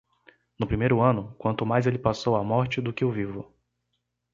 [0.57, 3.53] No primeiro ano, quanto mais ele passou a morte do que o vivo.